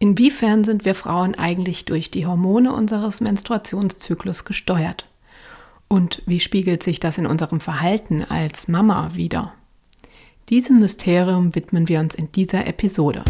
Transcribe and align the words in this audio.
Inwiefern 0.00 0.62
sind 0.62 0.84
wir 0.84 0.94
Frauen 0.94 1.34
eigentlich 1.34 1.84
durch 1.84 2.12
die 2.12 2.24
Hormone 2.24 2.72
unseres 2.72 3.20
Menstruationszyklus 3.20 4.44
gesteuert? 4.44 5.08
Und 5.88 6.22
wie 6.24 6.38
spiegelt 6.38 6.84
sich 6.84 7.00
das 7.00 7.18
in 7.18 7.26
unserem 7.26 7.58
Verhalten 7.58 8.22
als 8.22 8.68
Mama 8.68 9.16
wieder? 9.16 9.54
Diesem 10.50 10.78
Mysterium 10.78 11.56
widmen 11.56 11.88
wir 11.88 11.98
uns 11.98 12.14
in 12.14 12.30
dieser 12.30 12.68
Episode. 12.68 13.24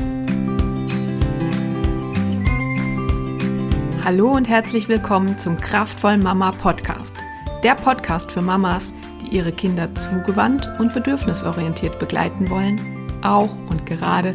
Hallo 4.04 4.32
und 4.32 4.46
herzlich 4.46 4.88
willkommen 4.88 5.38
zum 5.38 5.56
Kraftvoll 5.56 6.18
Mama 6.18 6.50
Podcast. 6.50 7.14
Der 7.62 7.76
Podcast 7.76 8.30
für 8.30 8.42
Mamas, 8.42 8.92
die 9.22 9.34
ihre 9.34 9.52
Kinder 9.52 9.94
zugewandt 9.94 10.68
und 10.78 10.92
bedürfnisorientiert 10.92 11.98
begleiten 11.98 12.50
wollen, 12.50 12.78
auch 13.22 13.56
und 13.70 13.86
gerade 13.86 14.34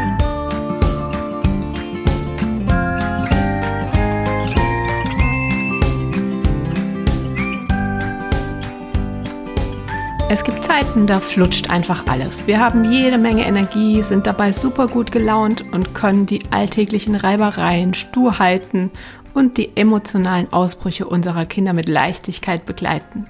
Es 10.33 10.45
gibt 10.45 10.63
Zeiten, 10.63 11.07
da 11.07 11.19
flutscht 11.19 11.69
einfach 11.69 12.05
alles. 12.07 12.47
Wir 12.47 12.61
haben 12.61 12.89
jede 12.89 13.17
Menge 13.17 13.45
Energie, 13.45 14.01
sind 14.01 14.25
dabei 14.25 14.53
super 14.53 14.87
gut 14.87 15.11
gelaunt 15.11 15.65
und 15.73 15.93
können 15.93 16.25
die 16.25 16.41
alltäglichen 16.51 17.15
Reibereien, 17.15 17.93
Sturheiten 17.93 18.91
und 19.33 19.57
die 19.57 19.75
emotionalen 19.75 20.53
Ausbrüche 20.53 21.05
unserer 21.05 21.45
Kinder 21.45 21.73
mit 21.73 21.89
Leichtigkeit 21.89 22.65
begleiten. 22.65 23.27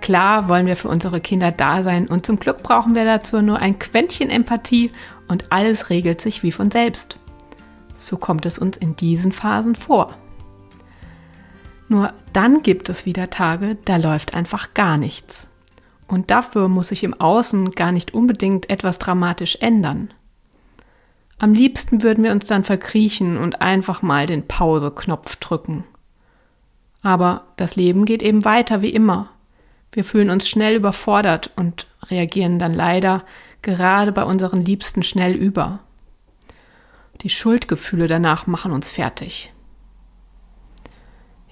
Klar 0.00 0.48
wollen 0.48 0.66
wir 0.66 0.76
für 0.76 0.86
unsere 0.86 1.20
Kinder 1.20 1.50
da 1.50 1.82
sein 1.82 2.06
und 2.06 2.24
zum 2.24 2.38
Glück 2.38 2.62
brauchen 2.62 2.94
wir 2.94 3.04
dazu 3.04 3.42
nur 3.42 3.58
ein 3.58 3.80
Quäntchen 3.80 4.30
Empathie 4.30 4.92
und 5.26 5.50
alles 5.50 5.90
regelt 5.90 6.20
sich 6.20 6.44
wie 6.44 6.52
von 6.52 6.70
selbst. 6.70 7.18
So 7.92 8.18
kommt 8.18 8.46
es 8.46 8.56
uns 8.56 8.76
in 8.76 8.94
diesen 8.94 9.32
Phasen 9.32 9.74
vor. 9.74 10.14
Nur 11.88 12.12
dann 12.32 12.62
gibt 12.62 12.88
es 12.88 13.04
wieder 13.04 13.30
Tage, 13.30 13.78
da 13.84 13.96
läuft 13.96 14.34
einfach 14.34 14.74
gar 14.74 14.96
nichts. 14.96 15.48
Und 16.06 16.30
dafür 16.30 16.68
muss 16.68 16.88
sich 16.88 17.04
im 17.04 17.14
Außen 17.14 17.72
gar 17.72 17.92
nicht 17.92 18.14
unbedingt 18.14 18.68
etwas 18.70 18.98
dramatisch 18.98 19.56
ändern. 19.60 20.12
Am 21.38 21.54
liebsten 21.54 22.02
würden 22.02 22.22
wir 22.22 22.32
uns 22.32 22.46
dann 22.46 22.64
verkriechen 22.64 23.36
und 23.36 23.60
einfach 23.60 24.02
mal 24.02 24.26
den 24.26 24.46
Pause-Knopf 24.46 25.36
drücken. 25.36 25.84
Aber 27.02 27.44
das 27.56 27.76
Leben 27.76 28.04
geht 28.04 28.22
eben 28.22 28.44
weiter 28.44 28.82
wie 28.82 28.90
immer. 28.90 29.30
Wir 29.92 30.04
fühlen 30.04 30.30
uns 30.30 30.48
schnell 30.48 30.76
überfordert 30.76 31.50
und 31.56 31.86
reagieren 32.08 32.58
dann 32.58 32.74
leider 32.74 33.24
gerade 33.62 34.12
bei 34.12 34.24
unseren 34.24 34.62
Liebsten 34.62 35.02
schnell 35.02 35.34
über. 35.34 35.80
Die 37.22 37.30
Schuldgefühle 37.30 38.06
danach 38.06 38.46
machen 38.46 38.72
uns 38.72 38.90
fertig 38.90 39.52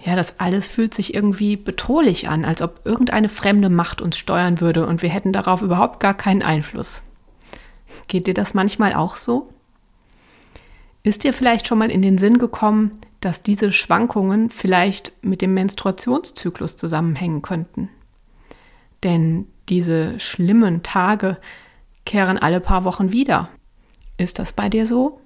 ja, 0.05 0.17
das 0.17 0.41
alles 0.41 0.67
fühlt 0.67 0.95
sich 0.95 1.15
irgendwie 1.15 1.57
bedrohlich 1.57 2.29
an, 2.29 2.45
als 2.45 2.61
ob 2.61 2.81
irgendeine 2.85 3.29
fremde 3.29 3.71
Macht 3.71 4.03
uns 4.03 4.19
steuern 4.19 4.61
würde 4.61 4.87
und 4.87 5.03
wir 5.03 5.11
hätten 5.11 5.33
darauf 5.33 5.63
überhaupt 5.63 6.01
gar 6.01 6.15
keinen 6.15 6.43
Einfluss. 6.43 7.03
Geht 8.09 8.27
dir 8.27 8.35
das 8.35 8.53
manchmal 8.53 8.95
auch 8.95 9.15
so? 9.15 9.53
Ist 11.05 11.23
dir 11.23 11.33
vielleicht 11.33 11.69
schon 11.69 11.79
mal 11.79 11.91
in 11.91 12.03
den 12.03 12.19
Sinn 12.19 12.39
gekommen, 12.39 12.99
dass 13.21 13.45
diese 13.45 13.71
Schwankungen 13.71 14.51
vielleicht 14.51 15.13
mit 15.23 15.41
dem 15.41 15.55
Menstruationszyklus 15.55 16.77
zusammenhängen 16.77 17.43
könnten? 17.43 17.89
Denn 19.05 19.47
diese 19.69 20.19
schlimmen 20.19 20.83
Tage 20.83 21.39
kehren 22.05 22.39
alle 22.39 22.61
paar 22.61 22.85
Wochen 22.85 23.13
wieder. 23.13 23.49
Ist 24.17 24.41
das 24.41 24.53
bei 24.53 24.69
dir 24.69 24.87
so? 24.87 25.21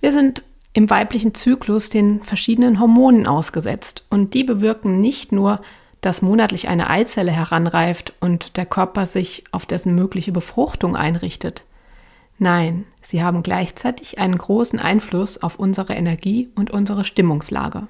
Wir 0.00 0.12
sind 0.12 0.44
im 0.72 0.88
weiblichen 0.88 1.34
Zyklus 1.34 1.88
den 1.88 2.22
verschiedenen 2.22 2.78
Hormonen 2.78 3.26
ausgesetzt 3.26 4.04
und 4.08 4.34
die 4.34 4.44
bewirken 4.44 5.00
nicht 5.00 5.32
nur, 5.32 5.60
dass 6.00 6.22
monatlich 6.22 6.68
eine 6.68 6.88
Eizelle 6.88 7.32
heranreift 7.32 8.14
und 8.20 8.56
der 8.56 8.66
Körper 8.66 9.06
sich 9.06 9.44
auf 9.52 9.66
dessen 9.66 9.94
mögliche 9.94 10.32
Befruchtung 10.32 10.96
einrichtet. 10.96 11.64
Nein, 12.38 12.86
sie 13.02 13.22
haben 13.22 13.42
gleichzeitig 13.42 14.18
einen 14.18 14.38
großen 14.38 14.78
Einfluss 14.78 15.42
auf 15.42 15.58
unsere 15.58 15.94
Energie 15.94 16.48
und 16.54 16.70
unsere 16.70 17.04
Stimmungslage. 17.04 17.86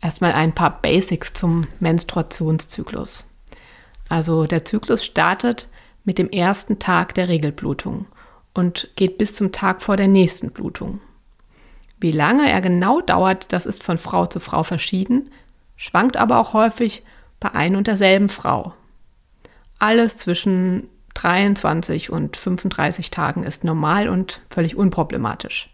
Erstmal 0.00 0.32
ein 0.32 0.54
paar 0.54 0.82
Basics 0.82 1.32
zum 1.32 1.66
Menstruationszyklus. 1.80 3.26
Also 4.08 4.46
der 4.46 4.64
Zyklus 4.64 5.04
startet 5.04 5.68
mit 6.04 6.18
dem 6.18 6.28
ersten 6.28 6.78
Tag 6.78 7.14
der 7.14 7.28
Regelblutung 7.28 8.06
und 8.54 8.90
geht 8.96 9.18
bis 9.18 9.34
zum 9.34 9.52
Tag 9.52 9.82
vor 9.82 9.96
der 9.96 10.08
nächsten 10.08 10.50
Blutung. 10.50 11.00
Wie 12.00 12.12
lange 12.12 12.50
er 12.50 12.60
genau 12.60 13.00
dauert, 13.00 13.52
das 13.52 13.66
ist 13.66 13.82
von 13.82 13.98
Frau 13.98 14.26
zu 14.26 14.40
Frau 14.40 14.62
verschieden, 14.62 15.30
schwankt 15.76 16.16
aber 16.16 16.38
auch 16.38 16.52
häufig 16.52 17.02
bei 17.40 17.52
ein 17.52 17.76
und 17.76 17.86
derselben 17.86 18.28
Frau. 18.28 18.74
Alles 19.78 20.16
zwischen 20.16 20.88
23 21.14 22.10
und 22.10 22.36
35 22.36 23.10
Tagen 23.10 23.44
ist 23.44 23.64
normal 23.64 24.08
und 24.08 24.40
völlig 24.50 24.76
unproblematisch. 24.76 25.70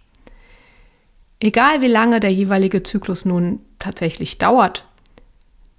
Egal 1.40 1.80
wie 1.80 1.88
lange 1.88 2.20
der 2.20 2.32
jeweilige 2.32 2.82
Zyklus 2.82 3.24
nun 3.24 3.60
tatsächlich 3.78 4.38
dauert, 4.38 4.86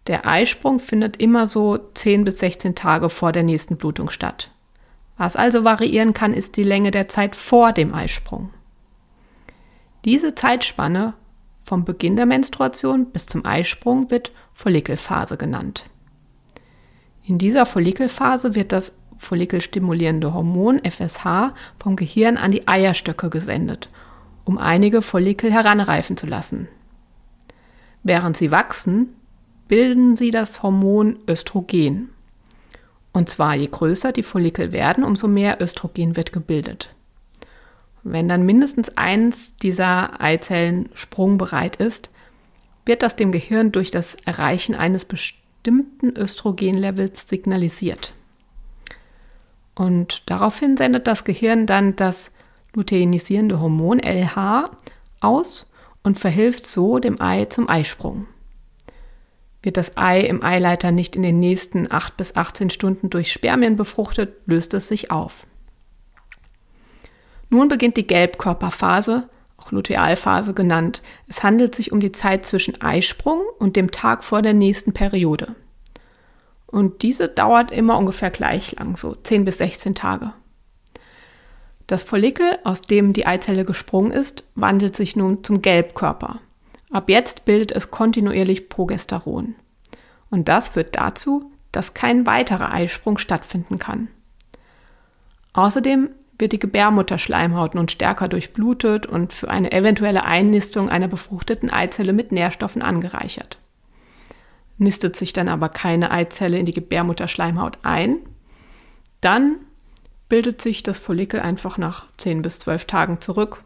der 0.08 0.26
Eisprung 0.26 0.80
findet 0.80 1.18
immer 1.18 1.48
so 1.48 1.78
10 1.78 2.24
bis 2.24 2.40
16 2.40 2.74
Tage 2.74 3.10
vor 3.10 3.32
der 3.32 3.44
nächsten 3.44 3.78
Blutung 3.78 4.10
statt. 4.10 4.52
Was 5.22 5.36
also 5.36 5.64
variieren 5.64 6.14
kann, 6.14 6.34
ist 6.34 6.58
die 6.58 6.64
Länge 6.64 6.90
der 6.90 7.08
Zeit 7.08 7.36
vor 7.36 7.74
dem 7.74 7.94
Eisprung. 7.94 8.50
Diese 10.04 10.34
Zeitspanne 10.34 11.14
vom 11.62 11.86
Beginn 11.86 12.16
der 12.16 12.26
Menstruation 12.26 13.06
bis 13.12 13.28
zum 13.28 13.46
Eisprung 13.46 14.10
wird 14.10 14.32
Follikelphase 14.56 15.38
genannt. 15.38 15.92
In 17.24 17.38
dieser 17.38 17.68
Follikelphase 17.68 18.56
wird 18.56 18.72
das 18.72 18.96
follikelstimulierende 19.20 20.34
Hormon 20.34 20.82
FSH 20.84 21.54
vom 21.78 21.96
Gehirn 21.96 22.38
an 22.38 22.50
die 22.50 22.68
Eierstöcke 22.68 23.30
gesendet, 23.30 23.90
um 24.44 24.58
einige 24.58 25.04
Follikel 25.04 25.52
heranreifen 25.52 26.18
zu 26.18 26.26
lassen. 26.26 26.68
Während 28.02 28.38
sie 28.38 28.50
wachsen, 28.50 29.10
bilden 29.68 30.16
sie 30.16 30.32
das 30.32 30.64
Hormon 30.64 31.20
Östrogen. 31.28 32.10
Und 33.14 33.30
zwar 33.30 33.56
je 33.56 33.68
größer 33.68 34.12
die 34.12 34.24
Follikel 34.24 34.72
werden, 34.72 35.04
umso 35.04 35.28
mehr 35.28 35.62
Östrogen 35.62 36.16
wird 36.16 36.32
gebildet. 36.32 36.94
Wenn 38.04 38.28
dann 38.28 38.46
mindestens 38.46 38.90
eins 38.98 39.58
dieser 39.58 40.22
Eizellen 40.22 40.90
sprungbereit 40.94 41.76
ist, 41.76 42.10
wird 42.86 43.04
das 43.04 43.16
dem 43.16 43.32
Gehirn 43.32 43.72
durch 43.72 43.92
das 43.92 44.16
Erreichen 44.26 44.76
eines 44.76 45.06
bestimmten 45.06 46.16
Östrogenlevels 46.18 47.28
signalisiert. 47.28 48.14
Und 49.76 50.24
daraufhin 50.30 50.78
sendet 50.78 51.08
das 51.08 51.24
Gehirn 51.24 51.66
dann 51.66 51.96
das 51.96 52.32
luteinisierende 52.74 53.60
Hormon 53.60 54.00
LH 54.00 54.72
aus 55.20 55.70
und 56.04 56.18
verhilft 56.18 56.66
so 56.66 57.00
dem 57.00 57.22
Ei 57.22 57.46
zum 57.46 57.70
Eisprung. 57.70 58.28
Wird 59.64 59.78
das 59.78 59.96
Ei 59.96 60.22
im 60.22 60.44
Eileiter 60.44 60.92
nicht 60.92 61.16
in 61.16 61.22
den 61.22 61.40
nächsten 61.40 61.92
8 61.92 62.18
bis 62.18 62.36
18 62.36 62.70
Stunden 62.70 63.10
durch 63.10 63.32
Spermien 63.32 63.76
befruchtet, 63.76 64.36
löst 64.46 64.74
es 64.74 64.88
sich 64.88 65.12
auf. 65.12 65.46
Nun 67.50 67.68
beginnt 67.68 67.98
die 67.98 68.08
Gelbkörperphase, 68.08 69.30
auch 69.58 69.72
Lutealphase 69.72 70.54
genannt. 70.54 71.02
Es 71.28 71.44
handelt 71.44 71.76
sich 71.76 71.92
um 71.92 72.00
die 72.00 72.12
Zeit 72.12 72.46
zwischen 72.46 72.82
Eisprung 72.82 73.42
und 73.60 73.76
dem 73.76 73.92
Tag 73.92 74.24
vor 74.24 74.42
der 74.42 74.54
nächsten 74.54 74.94
Periode. 74.94 75.56
Und 76.66 77.04
diese 77.04 77.28
dauert 77.28 77.72
immer 77.72 77.98
ungefähr 77.98 78.32
gleich 78.32 78.74
lang, 78.80 78.96
so 78.96 79.16
10 79.16 79.46
bis 79.46 79.58
16 79.58 79.94
Tage. 79.94 80.34
Das 81.88 82.04
Follikel, 82.04 82.58
aus 82.64 82.82
dem 82.82 83.12
die 83.12 83.28
Eizelle 83.28 83.66
gesprungen 83.66 84.12
ist, 84.12 84.46
wandelt 84.56 84.96
sich 84.96 85.18
nun 85.18 85.44
zum 85.44 85.62
Gelbkörper. 85.62 86.40
Ab 86.90 87.10
jetzt 87.10 87.44
bildet 87.44 87.74
es 87.74 87.92
kontinuierlich 87.92 88.70
Progesteron. 88.70 89.56
Und 90.32 90.50
das 90.50 90.70
führt 90.70 90.96
dazu, 90.96 91.52
dass 91.72 91.94
kein 91.94 92.26
weiterer 92.26 92.74
Eisprung 92.74 93.20
stattfinden 93.20 93.78
kann. 93.78 94.08
Außerdem 95.54 96.10
wird 96.40 96.54
die 96.54 96.60
Gebärmutterschleimhaut 96.60 97.76
nun 97.76 97.88
stärker 97.88 98.28
durchblutet 98.28 99.06
und 99.06 99.32
für 99.32 99.50
eine 99.50 99.72
eventuelle 99.72 100.24
Einnistung 100.24 100.90
einer 100.90 101.08
befruchteten 101.08 101.70
Eizelle 101.70 102.14
mit 102.14 102.32
Nährstoffen 102.32 102.82
angereichert. 102.82 103.60
nistet 104.78 105.16
sich 105.16 105.32
dann 105.32 105.48
aber 105.48 105.70
keine 105.70 106.10
Eizelle 106.10 106.58
in 106.58 106.66
die 106.66 106.74
Gebärmutterschleimhaut 106.74 107.78
ein, 107.84 108.18
dann 109.20 109.58
bildet 110.28 110.60
sich 110.62 110.82
das 110.82 110.98
Follikel 110.98 111.40
einfach 111.40 111.78
nach 111.78 112.08
10 112.18 112.42
bis 112.42 112.58
12 112.60 112.86
Tagen 112.86 113.22
zurück. 113.22 113.64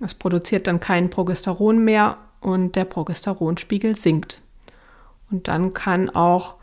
Es 0.00 0.14
produziert 0.14 0.66
dann 0.66 0.78
kein 0.78 1.08
Progesteron 1.08 1.82
mehr 1.82 2.18
und 2.40 2.76
der 2.76 2.84
Progesteronspiegel 2.84 3.96
sinkt. 3.96 4.42
Und 5.30 5.48
dann 5.48 5.72
kann 5.72 6.10
auch 6.10 6.56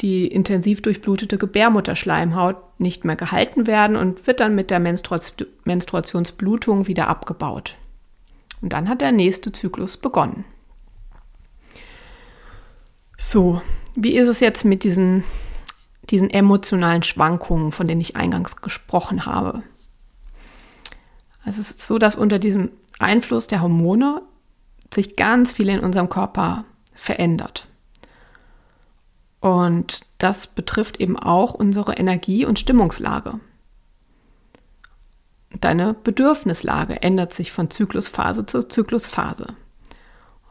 die 0.00 0.28
intensiv 0.28 0.82
durchblutete 0.82 1.38
Gebärmutterschleimhaut 1.38 2.80
nicht 2.80 3.04
mehr 3.04 3.16
gehalten 3.16 3.66
werden 3.66 3.96
und 3.96 4.26
wird 4.26 4.40
dann 4.40 4.54
mit 4.54 4.70
der 4.70 4.78
Menstrua 4.78 5.18
Menstruationsblutung 5.64 6.86
wieder 6.86 7.08
abgebaut. 7.08 7.74
Und 8.60 8.72
dann 8.72 8.88
hat 8.88 9.00
der 9.00 9.12
nächste 9.12 9.52
Zyklus 9.52 9.96
begonnen. 9.96 10.44
So, 13.16 13.60
wie 13.96 14.16
ist 14.16 14.28
es 14.28 14.38
jetzt 14.38 14.64
mit 14.64 14.84
diesen, 14.84 15.24
diesen 16.10 16.30
emotionalen 16.30 17.02
Schwankungen, 17.02 17.72
von 17.72 17.88
denen 17.88 18.00
ich 18.00 18.14
eingangs 18.14 18.60
gesprochen 18.60 19.26
habe? 19.26 19.62
Also 21.44 21.60
es 21.60 21.70
ist 21.70 21.86
so, 21.86 21.98
dass 21.98 22.14
unter 22.14 22.38
diesem 22.38 22.70
Einfluss 23.00 23.48
der 23.48 23.62
Hormone 23.62 24.22
sich 24.94 25.16
ganz 25.16 25.52
viel 25.52 25.68
in 25.68 25.80
unserem 25.80 26.08
Körper 26.08 26.64
verändert. 26.94 27.67
Und 29.40 30.00
das 30.18 30.46
betrifft 30.48 31.00
eben 31.00 31.16
auch 31.18 31.54
unsere 31.54 31.94
Energie- 31.94 32.44
und 32.44 32.58
Stimmungslage. 32.58 33.38
Deine 35.60 35.94
Bedürfnislage 35.94 37.02
ändert 37.02 37.32
sich 37.32 37.52
von 37.52 37.70
Zyklusphase 37.70 38.46
zu 38.46 38.68
Zyklusphase. 38.68 39.54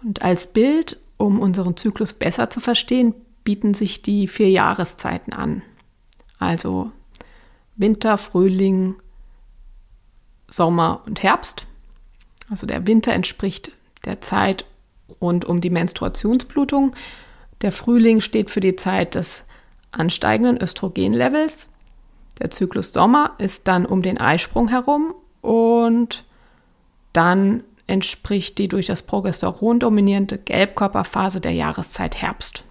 Und 0.04 0.22
als 0.22 0.48
Bild, 0.48 1.00
um 1.18 1.40
unseren 1.40 1.78
Zyklus 1.78 2.14
besser 2.14 2.50
zu 2.50 2.60
verstehen, 2.60 3.14
bieten 3.44 3.74
sich 3.74 4.02
die 4.02 4.28
vier 4.28 4.50
Jahreszeiten 4.50 5.34
an. 5.34 5.62
Also 6.40 6.92
Winter, 7.76 8.18
Frühling, 8.18 8.96
Sommer 10.48 11.04
und 11.06 11.24
Herbst. 11.24 11.66
Also 12.50 12.66
der 12.68 12.88
Winter 12.88 13.14
entspricht 13.14 13.72
der 14.06 14.22
Zeit 14.22 14.66
rund 15.22 15.46
um 15.46 15.62
die 15.62 15.70
Menstruationsblutung 15.70 16.96
der 17.62 17.72
Frühling 17.72 18.22
steht 18.22 18.52
für 18.52 18.60
die 18.60 18.76
Zeit 18.76 19.16
des 19.16 19.46
ansteigenden 19.92 20.62
Östrogenlevels. 20.62 21.70
Der 22.40 22.52
Zyklus 22.52 22.94
Sommer 22.94 23.32
ist 23.40 23.68
dann 23.68 23.86
um 23.86 24.02
den 24.02 24.20
Eisprung 24.20 24.68
herum 24.68 25.16
und 25.42 26.24
dann 27.14 27.64
entspricht 27.88 28.58
die 28.58 28.68
durch 28.68 28.86
das 28.86 29.02
Progesteron 29.02 29.80
dominierende 29.80 30.38
Gelbkörperphase 30.38 31.42
der 31.42 31.54
Jahreszeit 31.54 32.18
Herbst. 32.18 32.64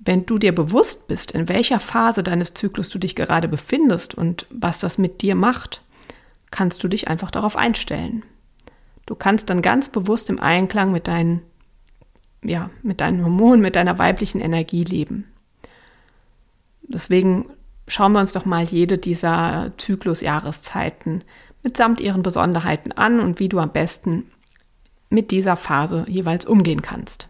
Wenn 0.00 0.26
du 0.26 0.38
dir 0.38 0.52
bewusst 0.52 1.06
bist, 1.06 1.30
in 1.30 1.48
welcher 1.48 1.78
Phase 1.78 2.24
deines 2.24 2.54
Zyklus 2.54 2.88
du 2.88 2.98
dich 2.98 3.14
gerade 3.14 3.46
befindest 3.46 4.14
und 4.14 4.46
was 4.50 4.80
das 4.80 4.98
mit 4.98 5.22
dir 5.22 5.36
macht, 5.36 5.80
kannst 6.50 6.82
du 6.82 6.88
dich 6.88 7.06
einfach 7.06 7.30
darauf 7.30 7.56
einstellen. 7.56 8.24
Du 9.06 9.14
kannst 9.14 9.48
dann 9.48 9.62
ganz 9.62 9.88
bewusst 9.88 10.28
im 10.28 10.40
Einklang 10.40 10.90
mit 10.90 11.06
deinen 11.06 11.42
ja, 12.42 12.70
mit 12.82 13.00
deinen 13.00 13.22
Hormonen, 13.22 13.60
mit 13.60 13.76
deiner 13.76 13.98
weiblichen 13.98 14.40
Energie 14.40 14.84
leben. 14.84 15.26
Deswegen 16.82 17.46
schauen 17.88 18.12
wir 18.12 18.20
uns 18.20 18.32
doch 18.32 18.44
mal 18.44 18.64
jede 18.64 18.98
dieser 18.98 19.72
Zyklusjahreszeiten 19.78 21.24
mitsamt 21.62 22.00
ihren 22.00 22.22
Besonderheiten 22.22 22.92
an 22.92 23.20
und 23.20 23.38
wie 23.38 23.48
du 23.48 23.58
am 23.58 23.70
besten 23.70 24.24
mit 25.10 25.30
dieser 25.30 25.56
Phase 25.56 26.04
jeweils 26.08 26.44
umgehen 26.44 26.82
kannst. 26.82 27.28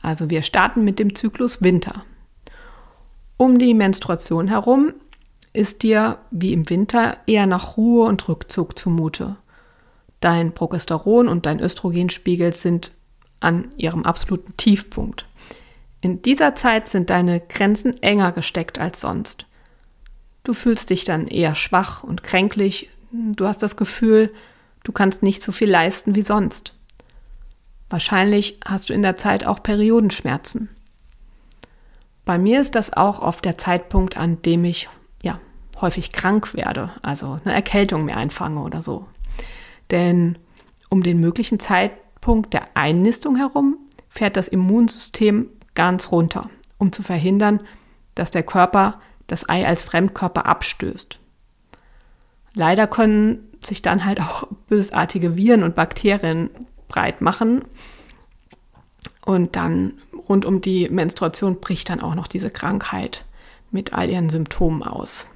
Also 0.00 0.30
wir 0.30 0.42
starten 0.42 0.84
mit 0.84 0.98
dem 0.98 1.14
Zyklus 1.14 1.62
Winter. 1.62 2.04
Um 3.36 3.58
die 3.58 3.74
Menstruation 3.74 4.48
herum 4.48 4.94
ist 5.52 5.82
dir 5.82 6.18
wie 6.30 6.52
im 6.52 6.68
Winter 6.70 7.18
eher 7.26 7.46
nach 7.46 7.76
Ruhe 7.76 8.08
und 8.08 8.26
Rückzug 8.28 8.78
zumute. 8.78 9.36
Dein 10.20 10.54
Progesteron 10.54 11.28
und 11.28 11.46
dein 11.46 11.60
Östrogenspiegel 11.60 12.52
sind 12.52 12.92
an 13.42 13.72
ihrem 13.76 14.04
absoluten 14.04 14.56
Tiefpunkt. 14.56 15.26
In 16.00 16.22
dieser 16.22 16.54
Zeit 16.54 16.88
sind 16.88 17.10
deine 17.10 17.40
Grenzen 17.40 18.02
enger 18.02 18.32
gesteckt 18.32 18.78
als 18.78 19.00
sonst. 19.00 19.46
Du 20.44 20.54
fühlst 20.54 20.90
dich 20.90 21.04
dann 21.04 21.28
eher 21.28 21.54
schwach 21.54 22.02
und 22.02 22.22
kränklich, 22.22 22.88
du 23.12 23.46
hast 23.46 23.62
das 23.62 23.76
Gefühl, 23.76 24.32
du 24.82 24.92
kannst 24.92 25.22
nicht 25.22 25.42
so 25.42 25.52
viel 25.52 25.70
leisten 25.70 26.14
wie 26.14 26.22
sonst. 26.22 26.74
Wahrscheinlich 27.88 28.58
hast 28.64 28.88
du 28.88 28.94
in 28.94 29.02
der 29.02 29.16
Zeit 29.16 29.46
auch 29.46 29.62
Periodenschmerzen. 29.62 30.70
Bei 32.24 32.38
mir 32.38 32.60
ist 32.60 32.74
das 32.74 32.92
auch 32.92 33.20
oft 33.20 33.44
der 33.44 33.58
Zeitpunkt, 33.58 34.16
an 34.16 34.42
dem 34.42 34.64
ich 34.64 34.88
ja 35.22 35.38
häufig 35.80 36.12
krank 36.12 36.54
werde, 36.54 36.90
also 37.02 37.38
eine 37.44 37.54
Erkältung 37.54 38.04
mir 38.04 38.16
einfange 38.16 38.60
oder 38.62 38.82
so. 38.82 39.06
Denn 39.90 40.38
um 40.88 41.02
den 41.02 41.20
möglichen 41.20 41.60
Zeit, 41.60 41.92
Punkt 42.22 42.54
der 42.54 42.68
Einnistung 42.74 43.36
herum 43.36 43.76
fährt 44.08 44.38
das 44.38 44.48
Immunsystem 44.48 45.50
ganz 45.74 46.10
runter, 46.10 46.48
um 46.78 46.92
zu 46.92 47.02
verhindern, 47.02 47.60
dass 48.14 48.30
der 48.30 48.44
Körper 48.44 49.00
das 49.26 49.46
Ei 49.48 49.66
als 49.66 49.82
Fremdkörper 49.82 50.46
abstößt. 50.46 51.18
Leider 52.54 52.86
können 52.86 53.48
sich 53.60 53.82
dann 53.82 54.04
halt 54.06 54.20
auch 54.20 54.46
bösartige 54.68 55.36
Viren 55.36 55.62
und 55.62 55.74
Bakterien 55.74 56.48
breit 56.88 57.20
machen. 57.20 57.64
Und 59.24 59.56
dann 59.56 59.94
rund 60.28 60.44
um 60.44 60.60
die 60.60 60.88
Menstruation 60.88 61.60
bricht 61.60 61.90
dann 61.90 62.00
auch 62.00 62.14
noch 62.14 62.26
diese 62.26 62.50
Krankheit 62.50 63.24
mit 63.70 63.92
all 63.92 64.10
ihren 64.10 64.30
Symptomen 64.30 64.82
aus. 64.82 65.28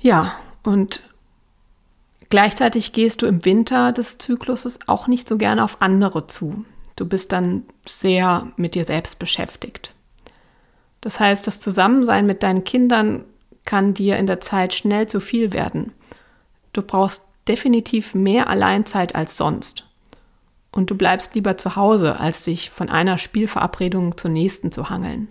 Ja, 0.00 0.34
und 0.62 1.02
Gleichzeitig 2.30 2.92
gehst 2.92 3.22
du 3.22 3.26
im 3.26 3.44
Winter 3.44 3.92
des 3.92 4.18
Zykluses 4.18 4.80
auch 4.86 5.06
nicht 5.06 5.28
so 5.28 5.38
gerne 5.38 5.64
auf 5.64 5.80
andere 5.80 6.26
zu. 6.26 6.64
Du 6.96 7.06
bist 7.06 7.32
dann 7.32 7.62
sehr 7.86 8.52
mit 8.56 8.74
dir 8.74 8.84
selbst 8.84 9.18
beschäftigt. 9.18 9.94
Das 11.00 11.20
heißt, 11.20 11.46
das 11.46 11.60
Zusammensein 11.60 12.26
mit 12.26 12.42
deinen 12.42 12.64
Kindern 12.64 13.24
kann 13.64 13.94
dir 13.94 14.18
in 14.18 14.26
der 14.26 14.40
Zeit 14.40 14.74
schnell 14.74 15.06
zu 15.06 15.20
viel 15.20 15.52
werden. 15.52 15.92
Du 16.72 16.82
brauchst 16.82 17.24
definitiv 17.46 18.14
mehr 18.14 18.48
Alleinzeit 18.48 19.14
als 19.14 19.36
sonst. 19.36 19.84
Und 20.70 20.90
du 20.90 20.96
bleibst 20.96 21.34
lieber 21.34 21.56
zu 21.56 21.76
Hause, 21.76 22.20
als 22.20 22.44
dich 22.44 22.70
von 22.70 22.90
einer 22.90 23.16
Spielverabredung 23.16 24.18
zur 24.18 24.30
nächsten 24.30 24.70
zu 24.70 24.90
hangeln. 24.90 25.28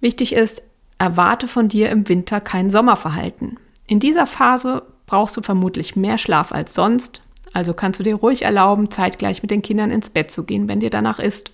Wichtig 0.00 0.32
ist, 0.32 0.62
erwarte 0.98 1.48
von 1.48 1.68
dir 1.68 1.90
im 1.90 2.08
Winter 2.08 2.40
kein 2.40 2.70
Sommerverhalten. 2.70 3.58
In 3.86 4.00
dieser 4.00 4.26
Phase 4.26 4.82
brauchst 5.06 5.36
du 5.36 5.42
vermutlich 5.42 5.96
mehr 5.96 6.18
Schlaf 6.18 6.52
als 6.52 6.74
sonst, 6.74 7.22
also 7.52 7.72
kannst 7.72 8.00
du 8.00 8.04
dir 8.04 8.16
ruhig 8.16 8.42
erlauben, 8.42 8.90
zeitgleich 8.90 9.42
mit 9.42 9.50
den 9.50 9.62
Kindern 9.62 9.90
ins 9.90 10.10
Bett 10.10 10.30
zu 10.30 10.44
gehen, 10.44 10.68
wenn 10.68 10.80
dir 10.80 10.90
danach 10.90 11.18
ist. 11.18 11.52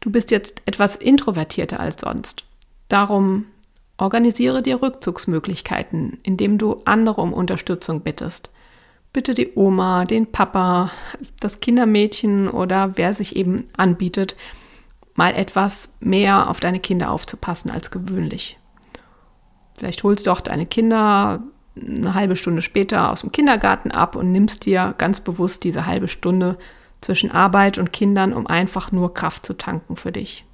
Du 0.00 0.10
bist 0.10 0.30
jetzt 0.30 0.62
etwas 0.66 0.96
introvertierter 0.96 1.80
als 1.80 2.00
sonst. 2.00 2.44
Darum 2.88 3.46
organisiere 3.96 4.62
dir 4.62 4.82
Rückzugsmöglichkeiten, 4.82 6.18
indem 6.22 6.58
du 6.58 6.82
andere 6.84 7.20
um 7.22 7.32
Unterstützung 7.32 8.00
bittest. 8.00 8.50
Bitte 9.12 9.32
die 9.34 9.52
Oma, 9.54 10.04
den 10.04 10.30
Papa, 10.30 10.90
das 11.40 11.60
Kindermädchen 11.60 12.48
oder 12.48 12.96
wer 12.96 13.14
sich 13.14 13.36
eben 13.36 13.68
anbietet, 13.76 14.36
mal 15.14 15.34
etwas 15.34 15.90
mehr 16.00 16.50
auf 16.50 16.60
deine 16.60 16.80
Kinder 16.80 17.10
aufzupassen 17.10 17.70
als 17.70 17.90
gewöhnlich. 17.90 18.58
Vielleicht 19.76 20.02
holst 20.02 20.26
du 20.26 20.32
auch 20.32 20.40
deine 20.40 20.66
Kinder 20.66 21.42
eine 21.76 22.14
halbe 22.14 22.36
Stunde 22.36 22.62
später 22.62 23.10
aus 23.10 23.22
dem 23.22 23.32
Kindergarten 23.32 23.90
ab 23.90 24.16
und 24.16 24.30
nimmst 24.30 24.66
dir 24.66 24.94
ganz 24.98 25.20
bewusst 25.20 25.64
diese 25.64 25.86
halbe 25.86 26.08
Stunde 26.08 26.58
zwischen 27.00 27.32
Arbeit 27.32 27.78
und 27.78 27.92
Kindern, 27.92 28.32
um 28.32 28.46
einfach 28.46 28.92
nur 28.92 29.14
Kraft 29.14 29.46
zu 29.46 29.54
tanken 29.54 29.96
für 29.96 30.12
dich. 30.12 30.44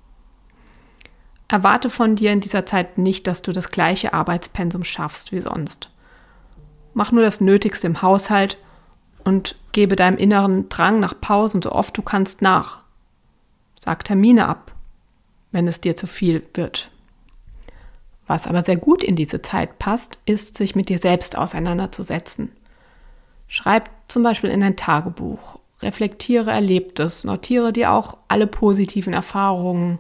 Erwarte 1.49 1.91
von 1.91 2.15
dir 2.15 2.33
in 2.33 2.41
dieser 2.41 2.67
Zeit 2.67 2.99
nicht, 2.99 3.27
dass 3.27 3.43
du 3.43 3.53
das 3.53 3.71
gleiche 3.71 4.13
Arbeitspensum 4.13 4.85
schaffst 4.85 5.33
wie 5.33 5.41
sonst. 5.41 5.91
Mach 6.95 7.11
nur 7.11 7.23
das 7.23 7.41
Nötigste 7.41 7.87
im 7.87 8.03
Haushalt 8.03 8.59
und 9.25 9.57
gebe 9.73 9.97
deinem 9.97 10.19
inneren 10.19 10.69
Drang 10.69 11.01
nach 11.01 11.19
Pausen 11.19 11.63
so 11.63 11.73
oft 11.73 11.97
du 11.97 12.03
kannst 12.03 12.43
nach. 12.43 12.81
Sag 13.83 14.05
Termine 14.05 14.47
ab, 14.47 14.73
wenn 15.53 15.69
es 15.69 15.81
dir 15.81 15.97
zu 15.97 16.07
viel 16.07 16.47
wird. 16.55 16.91
Was 18.29 18.47
aber 18.47 18.63
sehr 18.63 18.77
gut 18.77 19.03
in 19.03 19.17
diese 19.17 19.43
Zeit 19.43 19.79
passt, 19.79 20.19
ist, 20.27 20.57
sich 20.57 20.77
mit 20.77 20.91
dir 20.91 20.99
selbst 20.99 21.37
auseinanderzusetzen. 21.37 22.53
Schreib 23.49 23.91
zum 24.07 24.23
Beispiel 24.23 24.51
in 24.51 24.63
ein 24.63 24.77
Tagebuch, 24.77 25.59
reflektiere 25.81 26.51
Erlebtes, 26.51 27.25
notiere 27.25 27.73
dir 27.73 27.91
auch 27.93 28.19
alle 28.29 28.47
positiven 28.47 29.15
Erfahrungen 29.15 29.99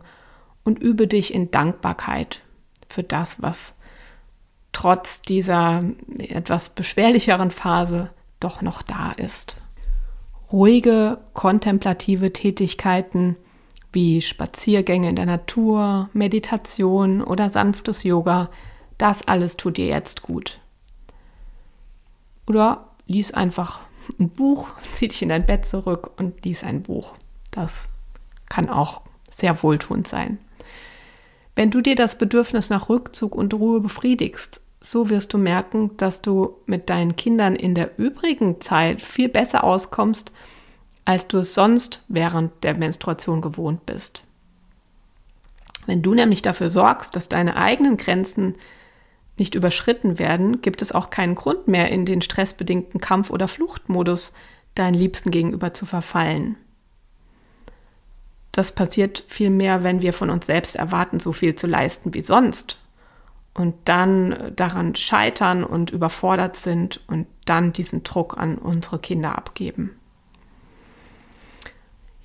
und 0.62 0.78
übe 0.78 1.06
dich 1.06 1.32
in 1.32 1.50
Dankbarkeit 1.50 2.42
für 2.90 3.02
das, 3.02 3.40
was 3.40 3.74
trotz 4.72 5.22
dieser 5.22 5.82
etwas 6.18 6.68
beschwerlicheren 6.68 7.50
Phase 7.50 8.10
doch 8.40 8.60
noch 8.60 8.82
da 8.82 9.12
ist. 9.12 9.56
ruhige, 10.52 11.18
kontemplative 11.32 12.32
Tätigkeiten 12.32 13.36
wie 13.92 14.20
Spaziergänge 14.22 15.08
in 15.08 15.16
der 15.16 15.26
Natur, 15.26 16.10
Meditation 16.12 17.22
oder 17.22 17.48
sanftes 17.50 18.02
Yoga, 18.02 18.50
das 18.98 19.26
alles 19.26 19.56
tut 19.56 19.76
dir 19.76 19.86
jetzt 19.86 20.22
gut. 20.22 20.60
Oder 22.46 22.88
lies 23.06 23.32
einfach 23.32 23.80
ein 24.18 24.28
Buch, 24.28 24.68
zieh 24.92 25.08
dich 25.08 25.22
in 25.22 25.28
dein 25.28 25.46
Bett 25.46 25.64
zurück 25.64 26.10
und 26.16 26.44
lies 26.44 26.62
ein 26.62 26.82
Buch. 26.82 27.14
Das 27.50 27.88
kann 28.48 28.68
auch 28.68 29.02
sehr 29.30 29.62
wohltuend 29.62 30.08
sein. 30.08 30.38
Wenn 31.54 31.70
du 31.70 31.80
dir 31.80 31.96
das 31.96 32.18
Bedürfnis 32.18 32.70
nach 32.70 32.88
Rückzug 32.88 33.34
und 33.34 33.52
Ruhe 33.54 33.80
befriedigst, 33.80 34.60
so 34.80 35.10
wirst 35.10 35.32
du 35.32 35.38
merken, 35.38 35.96
dass 35.96 36.22
du 36.22 36.56
mit 36.66 36.88
deinen 36.88 37.16
Kindern 37.16 37.56
in 37.56 37.74
der 37.74 37.98
übrigen 37.98 38.60
Zeit 38.60 39.02
viel 39.02 39.28
besser 39.28 39.64
auskommst, 39.64 40.32
als 41.08 41.26
du 41.26 41.38
es 41.38 41.54
sonst 41.54 42.04
während 42.08 42.62
der 42.64 42.76
Menstruation 42.76 43.40
gewohnt 43.40 43.86
bist. 43.86 44.24
Wenn 45.86 46.02
du 46.02 46.12
nämlich 46.12 46.42
dafür 46.42 46.68
sorgst, 46.68 47.16
dass 47.16 47.30
deine 47.30 47.56
eigenen 47.56 47.96
Grenzen 47.96 48.56
nicht 49.38 49.54
überschritten 49.54 50.18
werden, 50.18 50.60
gibt 50.60 50.82
es 50.82 50.92
auch 50.92 51.08
keinen 51.08 51.34
Grund 51.34 51.66
mehr, 51.66 51.90
in 51.90 52.04
den 52.04 52.20
stressbedingten 52.20 53.00
Kampf- 53.00 53.30
oder 53.30 53.48
Fluchtmodus 53.48 54.34
deinen 54.74 54.92
Liebsten 54.92 55.30
gegenüber 55.30 55.72
zu 55.72 55.86
verfallen. 55.86 56.58
Das 58.52 58.72
passiert 58.72 59.24
vielmehr, 59.28 59.82
wenn 59.82 60.02
wir 60.02 60.12
von 60.12 60.28
uns 60.28 60.44
selbst 60.44 60.76
erwarten, 60.76 61.20
so 61.20 61.32
viel 61.32 61.56
zu 61.56 61.66
leisten 61.66 62.12
wie 62.12 62.22
sonst 62.22 62.80
und 63.54 63.74
dann 63.86 64.52
daran 64.54 64.94
scheitern 64.94 65.64
und 65.64 65.88
überfordert 65.88 66.56
sind 66.56 67.00
und 67.06 67.26
dann 67.46 67.72
diesen 67.72 68.02
Druck 68.02 68.36
an 68.36 68.58
unsere 68.58 68.98
Kinder 68.98 69.38
abgeben. 69.38 69.97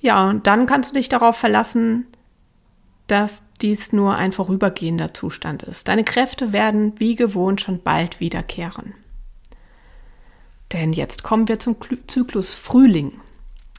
Ja, 0.04 0.28
und 0.28 0.46
dann 0.46 0.66
kannst 0.66 0.90
du 0.90 0.96
dich 0.96 1.08
darauf 1.08 1.34
verlassen, 1.34 2.06
dass 3.06 3.48
dies 3.62 3.94
nur 3.94 4.16
ein 4.16 4.32
vorübergehender 4.32 5.14
Zustand 5.14 5.62
ist. 5.62 5.88
Deine 5.88 6.04
Kräfte 6.04 6.52
werden 6.52 6.92
wie 7.00 7.16
gewohnt 7.16 7.62
schon 7.62 7.82
bald 7.82 8.20
wiederkehren. 8.20 8.92
Denn 10.74 10.92
jetzt 10.92 11.22
kommen 11.22 11.48
wir 11.48 11.58
zum 11.58 11.76
Zyklus 12.06 12.52
Frühling. 12.52 13.18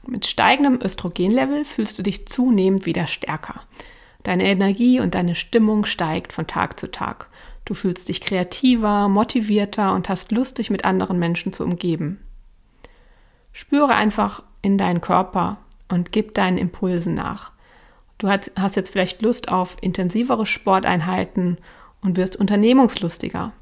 Mit 0.04 0.26
steigendem 0.26 0.80
Östrogenlevel 0.82 1.64
fühlst 1.64 1.96
du 1.96 2.02
dich 2.02 2.26
zunehmend 2.26 2.86
wieder 2.86 3.06
stärker. 3.06 3.60
Deine 4.24 4.46
Energie 4.46 4.98
und 4.98 5.14
deine 5.14 5.36
Stimmung 5.36 5.86
steigt 5.86 6.32
von 6.32 6.48
Tag 6.48 6.80
zu 6.80 6.90
Tag. 6.90 7.28
Du 7.64 7.74
fühlst 7.74 8.08
dich 8.08 8.20
kreativer, 8.20 9.08
motivierter 9.08 9.94
und 9.94 10.08
hast 10.08 10.32
Lust, 10.32 10.58
dich 10.58 10.70
mit 10.70 10.84
anderen 10.84 11.20
Menschen 11.20 11.52
zu 11.52 11.62
umgeben. 11.62 12.18
Spüre 13.52 13.94
einfach 13.94 14.42
in 14.60 14.76
deinen 14.76 15.00
Körper 15.00 15.58
und 15.88 16.12
gib 16.12 16.34
deinen 16.34 16.58
Impulsen 16.58 17.14
nach. 17.14 17.52
Du 18.18 18.28
hast 18.28 18.76
jetzt 18.76 18.90
vielleicht 18.90 19.22
Lust 19.22 19.48
auf 19.48 19.76
intensivere 19.80 20.46
Sporteinheiten 20.46 21.58
und 22.00 22.16
wirst 22.16 22.36
unternehmungslustiger. 22.36 23.52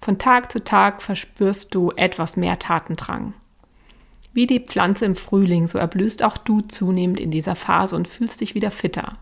Von 0.00 0.18
Tag 0.18 0.50
zu 0.50 0.62
Tag 0.62 1.02
verspürst 1.02 1.74
du 1.74 1.92
etwas 1.92 2.36
mehr 2.36 2.58
Tatendrang. 2.58 3.34
Wie 4.32 4.46
die 4.46 4.60
Pflanze 4.60 5.04
im 5.04 5.14
Frühling, 5.14 5.66
so 5.66 5.78
erblühst 5.78 6.22
auch 6.22 6.36
du 6.36 6.60
zunehmend 6.60 7.18
in 7.18 7.30
dieser 7.30 7.54
Phase 7.54 7.96
und 7.96 8.06
fühlst 8.08 8.40
dich 8.40 8.54
wieder 8.54 8.70
fitter. 8.70 9.16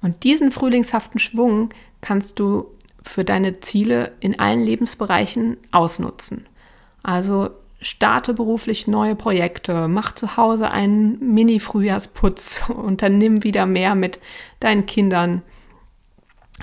Und 0.00 0.24
diesen 0.24 0.50
frühlingshaften 0.50 1.18
Schwung 1.18 1.70
kannst 2.00 2.38
du 2.38 2.66
für 3.02 3.24
deine 3.24 3.60
Ziele 3.60 4.12
in 4.20 4.38
allen 4.38 4.62
Lebensbereichen 4.62 5.58
ausnutzen. 5.72 6.46
Also 7.02 7.50
starte 7.84 8.32
beruflich 8.32 8.86
neue 8.86 9.14
Projekte, 9.14 9.88
mach 9.88 10.12
zu 10.12 10.38
Hause 10.38 10.70
einen 10.70 11.18
Mini-Frühjahrsputz, 11.34 12.62
unternimm 12.68 13.44
wieder 13.44 13.66
mehr 13.66 13.94
mit 13.94 14.18
deinen 14.58 14.86
Kindern. 14.86 15.42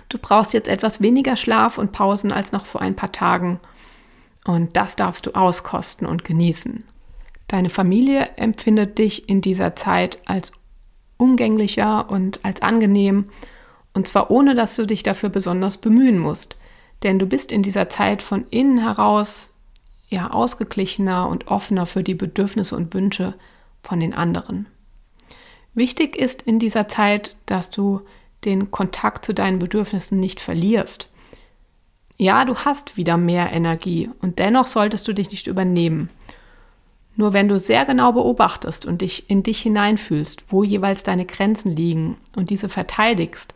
Du 0.10 0.18
brauchst 0.18 0.54
jetzt 0.54 0.68
etwas 0.68 1.02
weniger 1.02 1.38
Schlaf 1.38 1.78
und 1.78 1.92
Pausen 1.92 2.32
als 2.32 2.52
noch 2.52 2.66
vor 2.66 2.82
ein 2.82 2.96
paar 2.96 3.12
Tagen. 3.12 3.60
Und 4.46 4.76
das 4.76 4.96
darfst 4.96 5.28
du 5.28 5.32
auskosten 5.34 6.08
und 6.08 6.24
genießen. 6.24 6.84
Deine 7.48 7.70
Familie 7.70 8.30
empfindet 8.38 8.98
dich 8.98 9.30
in 9.30 9.42
dieser 9.42 9.76
Zeit 9.76 10.20
als 10.26 10.52
umgänglicher 11.18 12.10
und 12.10 12.44
als 12.44 12.64
angenehm, 12.64 13.30
und 13.94 14.08
zwar 14.08 14.32
ohne 14.32 14.56
dass 14.56 14.76
du 14.76 14.88
dich 14.88 15.04
dafür 15.04 15.30
besonders 15.30 15.78
bemühen 15.78 16.18
musst. 16.18 16.56
Denn 17.04 17.20
du 17.20 17.28
bist 17.28 17.52
in 17.52 17.62
dieser 17.62 17.90
Zeit 17.90 18.24
von 18.24 18.48
innen 18.50 18.80
heraus 18.80 19.51
ja 20.12 20.30
ausgeglichener 20.30 21.28
und 21.28 21.48
offener 21.48 21.88
für 21.88 22.04
die 22.04 22.14
Bedürfnisse 22.14 22.76
und 22.76 22.94
Wünsche 22.94 23.34
von 23.82 24.00
den 24.00 24.14
anderen. 24.14 24.68
Wichtig 25.74 26.18
ist 26.18 26.42
in 26.42 26.60
dieser 26.60 26.88
Zeit, 26.88 27.36
dass 27.46 27.72
du 27.72 28.02
den 28.44 28.72
Kontakt 28.72 29.26
zu 29.26 29.34
deinen 29.34 29.60
Bedürfnissen 29.60 30.20
nicht 30.20 30.40
verlierst. 30.40 31.10
Ja, 32.18 32.46
du 32.46 32.56
hast 32.56 32.98
wieder 32.98 33.18
mehr 33.18 33.52
Energie 33.52 34.10
und 34.22 34.38
dennoch 34.38 34.68
solltest 34.68 35.08
du 35.08 35.14
dich 35.14 35.32
nicht 35.32 35.48
übernehmen. 35.48 36.10
Nur 37.16 37.34
wenn 37.34 37.48
du 37.48 37.58
sehr 37.58 37.86
genau 37.86 38.12
beobachtest 38.12 38.86
und 38.86 39.02
dich 39.02 39.30
in 39.30 39.44
dich 39.44 39.62
hineinfühlst, 39.62 40.46
wo 40.50 40.64
jeweils 40.64 41.04
deine 41.04 41.26
Grenzen 41.26 41.76
liegen 41.76 42.18
und 42.36 42.50
diese 42.50 42.70
verteidigst, 42.70 43.54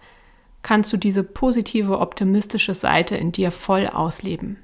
kannst 0.62 0.92
du 0.94 0.98
diese 0.98 1.24
positive, 1.24 2.00
optimistische 2.00 2.74
Seite 2.74 3.16
in 3.18 3.32
dir 3.32 3.52
voll 3.52 3.88
ausleben. 3.88 4.58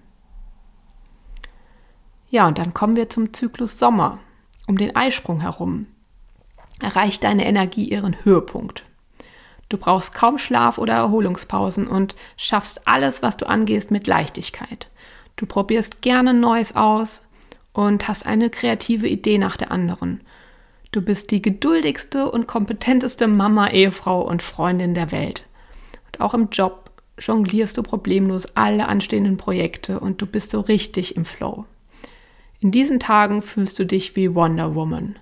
Ja, 2.32 2.48
und 2.48 2.58
dann 2.58 2.74
kommen 2.74 2.96
wir 2.96 3.10
zum 3.10 3.34
Zyklus 3.34 3.78
Sommer. 3.78 4.20
Um 4.66 4.78
den 4.78 4.96
Eisprung 4.96 5.42
herum 5.42 5.88
erreicht 6.80 7.24
deine 7.26 7.46
Energie 7.46 7.90
ihren 7.90 8.24
Höhepunkt. 8.24 8.86
Du 9.68 9.78
brauchst 9.78 10.14
kaum 10.16 10.38
Schlaf 10.38 10.78
oder 10.78 10.94
Erholungspausen 10.94 11.88
und 11.88 12.16
schaffst 12.38 12.88
alles, 12.88 13.22
was 13.22 13.38
du 13.38 13.48
angehst, 13.48 13.92
mit 13.92 14.08
Leichtigkeit. 14.08 14.90
Du 15.36 15.46
probierst 15.46 16.02
gerne 16.02 16.34
Neues 16.34 16.76
aus 16.76 17.28
und 17.74 18.08
hast 18.08 18.26
eine 18.26 18.50
kreative 18.50 19.08
Idee 19.08 19.38
nach 19.38 19.58
der 19.58 19.72
anderen. 19.72 20.22
Du 20.92 21.02
bist 21.02 21.32
die 21.32 21.42
geduldigste 21.42 22.32
und 22.32 22.48
kompetenteste 22.48 23.28
Mama, 23.28 23.70
Ehefrau 23.70 24.22
und 24.22 24.42
Freundin 24.42 24.94
der 24.94 25.12
Welt. 25.12 25.46
Und 26.08 26.22
auch 26.22 26.34
im 26.34 26.50
Job 26.50 26.92
jonglierst 27.18 27.78
du 27.78 27.84
problemlos 27.84 28.56
alle 28.56 28.88
anstehenden 28.88 29.38
Projekte 29.38 30.00
und 30.00 30.22
du 30.22 30.26
bist 30.26 30.52
so 30.52 30.62
richtig 30.62 31.16
im 31.18 31.26
Flow. 31.26 31.66
In 32.62 32.72
diesen 32.72 33.00
Tagen 33.00 33.42
fühlst 33.42 33.80
du 33.80 33.86
dich 33.86 34.16
wie 34.16 34.36
Wonder 34.36 34.76
Woman. 34.76 35.18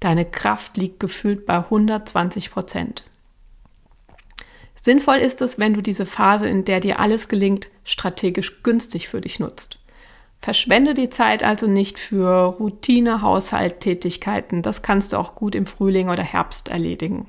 Deine 0.00 0.24
Kraft 0.24 0.76
liegt 0.78 1.00
gefühlt 1.00 1.44
bei 1.44 1.58
120 1.58 2.50
Prozent. 2.50 3.04
Sinnvoll 4.74 5.16
ist 5.16 5.42
es, 5.42 5.58
wenn 5.58 5.74
du 5.74 5.82
diese 5.82 6.06
Phase, 6.06 6.48
in 6.48 6.64
der 6.64 6.80
dir 6.80 6.98
alles 6.98 7.28
gelingt, 7.28 7.68
strategisch 7.84 8.62
günstig 8.62 9.08
für 9.08 9.20
dich 9.20 9.38
nutzt. 9.38 9.78
Verschwende 10.40 10.94
die 10.94 11.10
Zeit 11.10 11.42
also 11.42 11.66
nicht 11.66 11.98
für 11.98 12.56
Routine, 12.58 13.20
Haushalttätigkeiten. 13.20 14.62
Das 14.62 14.82
kannst 14.82 15.12
du 15.12 15.18
auch 15.18 15.34
gut 15.34 15.54
im 15.54 15.66
Frühling 15.66 16.08
oder 16.08 16.22
Herbst 16.22 16.68
erledigen. 16.68 17.26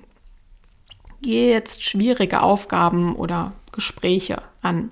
Gehe 1.22 1.50
jetzt 1.52 1.84
schwierige 1.84 2.42
Aufgaben 2.42 3.16
oder 3.16 3.54
Gespräche 3.74 4.42
an. 4.62 4.92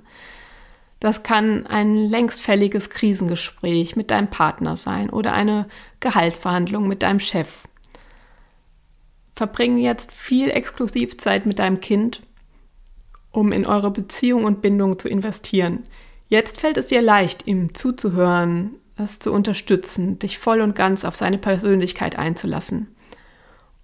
Das 1.00 1.22
kann 1.24 1.68
ein 1.68 1.96
längstfälliges 1.96 2.90
Krisengespräch 2.90 3.96
mit 3.96 4.10
deinem 4.10 4.30
Partner 4.30 4.76
sein 4.76 5.10
oder 5.10 5.34
eine 5.34 5.68
Gehaltsverhandlung 6.00 6.88
mit 6.88 7.04
deinem 7.04 7.20
Chef. 7.20 7.68
Verbringe 9.36 9.82
jetzt 9.82 10.12
viel 10.12 10.50
Exklusivzeit 10.50 11.46
mit 11.46 11.60
deinem 11.60 11.80
Kind, 11.80 12.24
um 13.32 13.52
in 13.52 13.68
eure 13.68 13.92
Beziehung 13.92 14.46
und 14.46 14.64
Bindung 14.64 14.98
zu 14.98 15.08
investieren. 15.08 15.84
Jetzt 16.28 16.60
fällt 16.60 16.78
es 16.78 16.88
dir 16.88 17.04
leicht, 17.04 17.46
ihm 17.46 17.76
zuzuhören, 17.76 18.76
es 18.96 19.20
zu 19.20 19.32
unterstützen, 19.32 20.18
dich 20.18 20.40
voll 20.40 20.62
und 20.62 20.76
ganz 20.76 21.06
auf 21.06 21.16
seine 21.16 21.38
Persönlichkeit 21.38 22.18
einzulassen. 22.18 22.88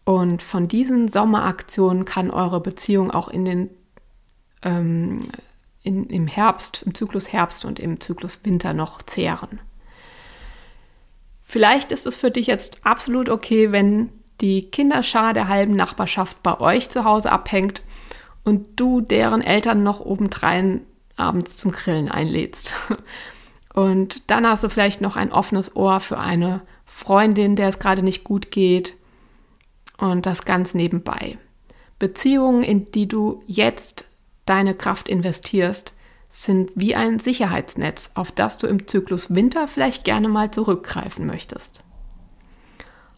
Und 0.05 0.41
von 0.41 0.67
diesen 0.67 1.08
Sommeraktionen 1.08 2.03
kann 2.03 2.32
eure 2.32 2.60
Beziehung 2.60 3.12
auch 3.12 3.27
in 3.29 3.46
den 3.46 3.70
ähm, 4.63 5.20
in, 5.84 6.06
im 6.08 6.28
Herbst, 6.28 6.84
im 6.86 6.96
Zyklus 6.96 7.32
Herbst 7.32 7.66
und 7.66 7.80
im 7.80 8.00
Zyklus 8.00 8.40
Winter 8.44 8.74
noch 8.74 9.02
zehren. 9.02 9.60
Vielleicht 11.44 11.92
ist 11.92 12.08
es 12.08 12.16
für 12.16 12.32
dich 12.32 12.48
jetzt 12.48 12.86
absolut 12.86 13.30
okay, 13.30 13.72
wenn 13.72 14.10
die 14.42 14.70
Kinderschar 14.70 15.34
der 15.34 15.48
halben 15.48 15.75
Nachbarschaft 15.75 16.42
bei 16.42 16.60
euch 16.60 16.90
zu 16.90 17.04
Hause 17.04 17.32
abhängt 17.32 17.84
und 18.44 18.80
du 18.80 19.02
deren 19.02 19.42
Eltern 19.42 19.84
noch 19.84 20.00
obendrein 20.00 20.82
abends 21.16 21.58
zum 21.58 21.72
Grillen 21.72 22.10
einlädst. 22.10 22.74
Und 23.74 24.30
dann 24.30 24.48
hast 24.48 24.63
du 24.63 24.70
vielleicht 24.70 25.02
noch 25.02 25.16
ein 25.16 25.32
offenes 25.32 25.75
Ohr 25.75 26.00
für 26.00 26.20
eine 26.20 26.62
Freundin, 26.86 27.56
der 27.56 27.70
es 27.70 27.80
gerade 27.80 28.04
nicht 28.04 28.24
gut 28.24 28.52
geht. 28.52 28.96
Und 29.98 30.25
das 30.28 30.46
ganz 30.46 30.75
nebenbei. 30.75 31.38
Beziehungen, 31.98 32.62
in 32.62 32.92
die 32.92 33.08
du 33.08 33.42
jetzt 33.48 34.06
deine 34.46 34.76
Kraft 34.76 35.08
investierst, 35.08 35.94
sind 36.30 36.72
wie 36.76 36.96
ein 36.96 37.20
Sicherheitsnetz, 37.20 38.12
auf 38.16 38.32
das 38.32 38.58
du 38.58 38.68
im 38.68 38.88
Zyklus 38.88 39.36
Winter 39.36 39.68
vielleicht 39.68 40.04
gerne 40.04 40.28
mal 40.28 40.50
zurückgreifen 40.50 41.28
möchtest. 41.28 41.84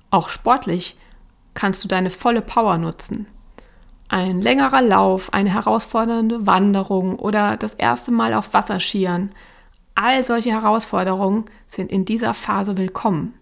Auch 0.10 0.29
sportlich 0.29 0.98
kannst 1.53 1.84
du 1.84 1.88
deine 1.88 2.10
volle 2.10 2.41
Power 2.41 2.77
nutzen. 2.77 3.27
Ein 4.08 4.41
längerer 4.41 4.82
Lauf, 4.82 5.34
eine 5.34 5.51
herausfordernde 5.51 6.46
Wanderung 6.46 7.17
oder 7.17 7.58
das 7.58 7.74
erste 7.74 8.12
Mal 8.12 8.34
auf 8.34 8.53
Wasserskiern. 8.53 9.32
All 9.96 10.24
solche 10.24 10.51
Herausforderungen 10.51 11.46
sind 11.67 11.91
in 11.91 12.05
dieser 12.05 12.34
Phase 12.34 12.77
willkommen. 12.77 13.34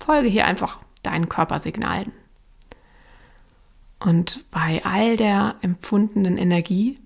Folge 0.00 0.28
hier 0.28 0.46
einfach 0.46 0.80
deinen 1.02 1.28
Körpersignalen. 1.28 2.12
Und 4.00 4.44
bei 4.50 4.82
all 4.84 5.16
der 5.16 5.56
empfundenen 5.60 6.36
Energie 6.36 6.98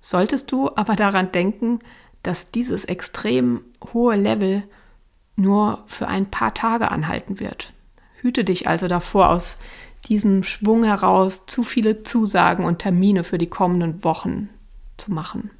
solltest 0.00 0.52
du 0.52 0.70
aber 0.76 0.96
daran 0.96 1.32
denken, 1.32 1.80
dass 2.22 2.50
dieses 2.50 2.84
extrem 2.84 3.62
hohe 3.92 4.16
Level 4.16 4.62
nur 5.36 5.84
für 5.86 6.08
ein 6.08 6.26
paar 6.26 6.52
Tage 6.52 6.90
anhalten 6.90 7.40
wird. 7.40 7.72
Hüte 8.20 8.44
dich 8.44 8.66
also 8.66 8.88
davor, 8.88 9.30
aus 9.30 9.58
diesem 10.06 10.42
Schwung 10.42 10.84
heraus 10.84 11.46
zu 11.46 11.62
viele 11.62 12.02
Zusagen 12.02 12.64
und 12.64 12.80
Termine 12.80 13.24
für 13.24 13.38
die 13.38 13.48
kommenden 13.48 14.04
Wochen 14.04 14.50
zu 14.96 15.12
machen. 15.12 15.50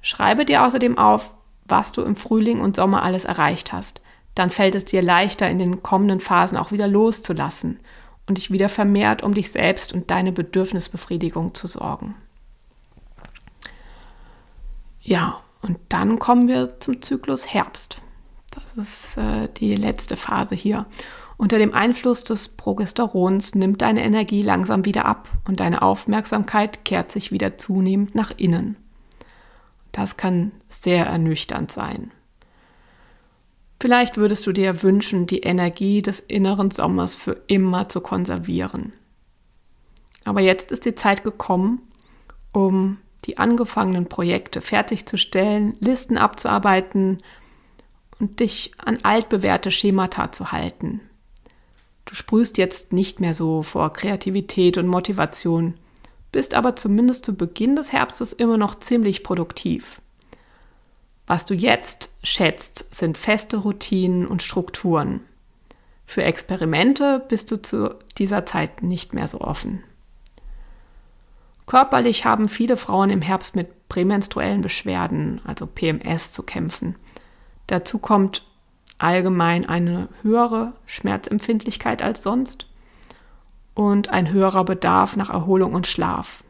Schreibe 0.00 0.44
dir 0.44 0.64
außerdem 0.64 0.98
auf, 0.98 1.30
was 1.66 1.92
du 1.92 2.02
im 2.02 2.16
Frühling 2.16 2.60
und 2.60 2.76
Sommer 2.76 3.02
alles 3.02 3.24
erreicht 3.24 3.72
hast. 3.72 4.00
Dann 4.34 4.50
fällt 4.50 4.74
es 4.74 4.84
dir 4.84 5.02
leichter, 5.02 5.48
in 5.48 5.58
den 5.58 5.82
kommenden 5.82 6.20
Phasen 6.20 6.58
auch 6.58 6.72
wieder 6.72 6.88
loszulassen 6.88 7.78
und 8.26 8.38
dich 8.38 8.50
wieder 8.50 8.68
vermehrt 8.68 9.22
um 9.22 9.34
dich 9.34 9.50
selbst 9.50 9.92
und 9.92 10.10
deine 10.10 10.32
Bedürfnisbefriedigung 10.32 11.54
zu 11.54 11.66
sorgen. 11.66 12.14
Ja, 15.00 15.40
und 15.62 15.78
dann 15.88 16.18
kommen 16.18 16.48
wir 16.48 16.80
zum 16.80 17.02
Zyklus 17.02 17.52
Herbst. 17.52 17.98
Das 18.50 18.88
ist 18.88 19.18
äh, 19.18 19.48
die 19.56 19.74
letzte 19.74 20.16
Phase 20.16 20.54
hier. 20.54 20.86
Unter 21.36 21.58
dem 21.58 21.74
Einfluss 21.74 22.24
des 22.24 22.48
Progesterons 22.48 23.54
nimmt 23.54 23.82
deine 23.82 24.02
Energie 24.04 24.42
langsam 24.42 24.84
wieder 24.84 25.04
ab 25.04 25.28
und 25.46 25.60
deine 25.60 25.82
Aufmerksamkeit 25.82 26.84
kehrt 26.84 27.10
sich 27.10 27.32
wieder 27.32 27.58
zunehmend 27.58 28.14
nach 28.14 28.32
innen. 28.36 28.76
Das 29.92 30.16
kann 30.16 30.52
sehr 30.68 31.06
ernüchternd 31.06 31.70
sein. 31.70 32.12
Vielleicht 33.84 34.16
würdest 34.16 34.46
du 34.46 34.52
dir 34.52 34.82
wünschen, 34.82 35.26
die 35.26 35.40
Energie 35.40 36.00
des 36.00 36.18
inneren 36.18 36.70
Sommers 36.70 37.14
für 37.14 37.42
immer 37.48 37.86
zu 37.90 38.00
konservieren. 38.00 38.94
Aber 40.24 40.40
jetzt 40.40 40.72
ist 40.72 40.86
die 40.86 40.94
Zeit 40.94 41.22
gekommen, 41.22 41.82
um 42.50 42.96
die 43.26 43.36
angefangenen 43.36 44.06
Projekte 44.06 44.62
fertigzustellen, 44.62 45.76
Listen 45.80 46.16
abzuarbeiten 46.16 47.18
und 48.18 48.40
dich 48.40 48.72
an 48.78 49.00
altbewährte 49.02 49.70
Schemata 49.70 50.32
zu 50.32 50.50
halten. 50.50 51.02
Du 52.06 52.14
sprühst 52.14 52.56
jetzt 52.56 52.94
nicht 52.94 53.20
mehr 53.20 53.34
so 53.34 53.62
vor 53.62 53.92
Kreativität 53.92 54.78
und 54.78 54.86
Motivation, 54.86 55.74
bist 56.32 56.54
aber 56.54 56.74
zumindest 56.74 57.26
zu 57.26 57.36
Beginn 57.36 57.76
des 57.76 57.92
Herbstes 57.92 58.32
immer 58.32 58.56
noch 58.56 58.76
ziemlich 58.76 59.22
produktiv. 59.22 60.00
Was 61.26 61.46
du 61.46 61.54
jetzt 61.54 62.12
schätzt, 62.22 62.94
sind 62.94 63.16
feste 63.16 63.58
Routinen 63.58 64.26
und 64.26 64.42
Strukturen. 64.42 65.20
Für 66.06 66.22
Experimente 66.22 67.24
bist 67.28 67.50
du 67.50 67.60
zu 67.60 67.94
dieser 68.18 68.44
Zeit 68.44 68.82
nicht 68.82 69.14
mehr 69.14 69.26
so 69.26 69.40
offen. 69.40 69.82
Körperlich 71.66 72.26
haben 72.26 72.48
viele 72.48 72.76
Frauen 72.76 73.08
im 73.08 73.22
Herbst 73.22 73.56
mit 73.56 73.88
prämenstruellen 73.88 74.60
Beschwerden, 74.60 75.40
also 75.44 75.66
PMS, 75.66 76.30
zu 76.30 76.42
kämpfen. 76.42 76.96
Dazu 77.66 77.98
kommt 77.98 78.44
allgemein 78.98 79.66
eine 79.66 80.08
höhere 80.22 80.74
Schmerzempfindlichkeit 80.84 82.02
als 82.02 82.22
sonst 82.22 82.66
und 83.74 84.10
ein 84.10 84.30
höherer 84.30 84.64
Bedarf 84.64 85.16
nach 85.16 85.30
Erholung 85.30 85.72
und 85.72 85.86
Schlaf. 85.86 86.44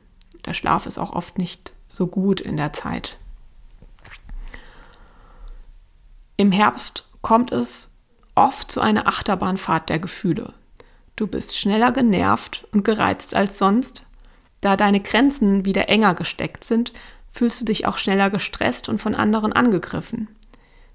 Der 0.45 0.53
Schlaf 0.53 0.87
ist 0.87 0.99
auch 0.99 1.13
oft 1.13 1.39
nicht 1.39 1.73
so 1.89 2.09
gut 2.09 2.41
in 2.41 2.57
der 2.57 2.73
Zeit. 2.73 3.19
Im 6.37 6.53
Herbst 6.53 7.05
kommt 7.23 7.53
es 7.53 7.93
oft 8.35 8.71
zu 8.71 8.81
einer 8.81 9.07
Achterbahnfahrt 9.07 9.89
der 9.89 9.99
Gefühle. 9.99 10.53
Du 11.17 11.27
bist 11.27 11.57
schneller 11.57 11.93
genervt 11.93 12.67
und 12.73 12.85
gereizt 12.85 13.37
als 13.37 13.59
sonst. 13.59 14.07
Da 14.61 14.77
deine 14.77 15.01
Grenzen 15.01 15.65
wieder 15.65 15.89
enger 15.89 16.15
gesteckt 16.15 16.65
sind, 16.65 16.93
fühlst 17.31 17.61
du 17.61 17.65
dich 17.67 17.87
auch 17.87 17.99
schneller 17.99 18.31
gestresst 18.31 18.89
und 18.89 19.01
von 19.01 19.15
anderen 19.15 19.53
angegriffen. 19.53 20.29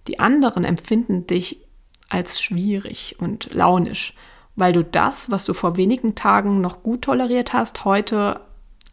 Die 0.07 0.19
anderen 0.19 0.65
empfinden 0.65 1.27
dich 1.27 1.61
als 2.09 2.41
schwierig 2.41 3.15
und 3.19 3.53
launisch, 3.53 4.13
weil 4.55 4.73
du 4.73 4.83
das, 4.83 5.31
was 5.31 5.45
du 5.45 5.53
vor 5.53 5.77
wenigen 5.77 6.15
Tagen 6.15 6.59
noch 6.59 6.83
gut 6.83 7.03
toleriert 7.03 7.53
hast, 7.53 7.85
heute 7.85 8.41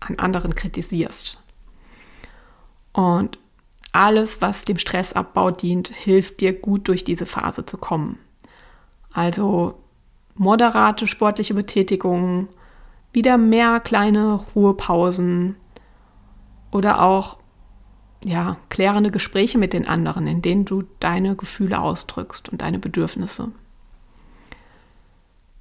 an 0.01 0.19
anderen 0.19 0.55
kritisierst. 0.55 1.43
Und 2.93 3.39
alles, 3.97 4.43
was 4.43 4.65
dem 4.65 4.79
Stressabbau 4.79 5.51
dient, 5.51 5.89
hilft 5.89 6.41
dir 6.41 6.53
gut 6.53 6.89
durch 6.89 7.05
diese 7.05 7.27
Phase 7.27 7.65
zu 7.65 7.79
kommen. 7.79 8.19
Also 9.13 9.75
moderate 10.35 11.07
sportliche 11.07 11.55
Betätigungen, 11.55 12.49
wieder 13.13 13.39
mehr 13.39 13.81
kleine 13.81 14.35
Ruhepausen 14.55 15.57
oder 16.71 17.01
auch 17.01 17.39
ja, 18.23 18.59
klärende 18.69 19.11
Gespräche 19.11 19.57
mit 19.57 19.73
den 19.73 19.87
anderen, 19.87 20.27
in 20.27 20.43
denen 20.43 20.67
du 20.67 20.85
deine 21.01 21.35
Gefühle 21.35 21.81
ausdrückst 21.81 22.51
und 22.51 22.61
deine 22.61 22.79
Bedürfnisse. 22.79 23.53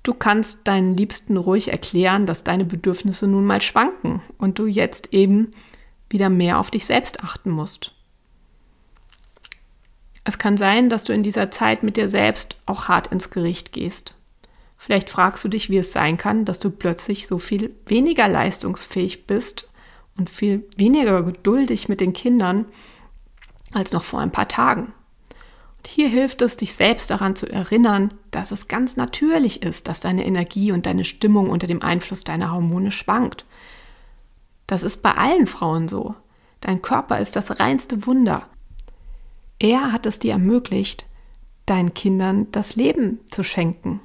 Du 0.03 0.13
kannst 0.13 0.67
deinen 0.67 0.97
Liebsten 0.97 1.37
ruhig 1.37 1.71
erklären, 1.71 2.25
dass 2.25 2.43
deine 2.43 2.65
Bedürfnisse 2.65 3.27
nun 3.27 3.45
mal 3.45 3.61
schwanken 3.61 4.21
und 4.37 4.59
du 4.59 4.65
jetzt 4.65 5.13
eben 5.13 5.51
wieder 6.09 6.29
mehr 6.29 6.59
auf 6.59 6.69
dich 6.69 6.85
selbst 6.85 7.23
achten 7.23 7.49
musst. 7.49 7.94
Es 10.27 10.39
kann 10.39 10.57
sein, 10.57 10.89
dass 10.89 11.03
du 11.03 11.13
in 11.13 11.21
dieser 11.21 11.51
Zeit 11.51 11.83
mit 11.83 11.97
dir 11.97 12.07
selbst 12.07 12.57
auch 12.65 12.87
hart 12.87 13.07
ins 13.07 13.29
Gericht 13.29 13.71
gehst. 13.71 14.15
Vielleicht 14.75 15.09
fragst 15.09 15.45
du 15.45 15.49
dich, 15.49 15.69
wie 15.69 15.77
es 15.77 15.93
sein 15.93 16.17
kann, 16.17 16.45
dass 16.45 16.59
du 16.59 16.71
plötzlich 16.71 17.27
so 17.27 17.37
viel 17.37 17.75
weniger 17.85 18.27
leistungsfähig 18.27 19.27
bist 19.27 19.69
und 20.17 20.31
viel 20.31 20.67
weniger 20.75 21.21
geduldig 21.21 21.89
mit 21.89 22.01
den 22.01 22.13
Kindern 22.13 22.65
als 23.71 23.93
noch 23.93 24.03
vor 24.03 24.19
ein 24.19 24.31
paar 24.31 24.47
Tagen. 24.47 24.93
Und 25.77 25.87
hier 25.87 26.09
hilft 26.09 26.41
es, 26.41 26.57
dich 26.57 26.73
selbst 26.73 27.11
daran 27.11 27.35
zu 27.35 27.47
erinnern, 27.47 28.11
dass 28.31 28.51
es 28.51 28.67
ganz 28.67 28.97
natürlich 28.97 29.61
ist, 29.61 29.87
dass 29.87 29.99
deine 29.99 30.25
Energie 30.25 30.71
und 30.71 30.87
deine 30.87 31.05
Stimmung 31.05 31.51
unter 31.51 31.67
dem 31.67 31.83
Einfluss 31.83 32.23
deiner 32.23 32.51
Hormone 32.51 32.91
schwankt. 32.91 33.45
Das 34.65 34.81
ist 34.81 35.03
bei 35.03 35.13
allen 35.13 35.45
Frauen 35.45 35.87
so. 35.87 36.15
Dein 36.61 36.81
Körper 36.81 37.19
ist 37.19 37.35
das 37.35 37.59
reinste 37.59 38.07
Wunder 38.07 38.47
er 39.59 39.91
hat 39.91 40.05
es 40.05 40.19
dir 40.19 40.33
ermöglicht, 40.33 41.05
deinen 41.65 41.93
Kindern 41.93 42.47
das 42.51 42.75
Leben 42.75 43.19
zu 43.31 43.43
schenken. 43.43 44.01